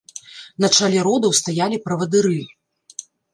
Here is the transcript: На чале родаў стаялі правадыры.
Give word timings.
На 0.63 0.69
чале 0.77 1.03
родаў 1.07 1.31
стаялі 1.41 1.77
правадыры. 1.85 2.39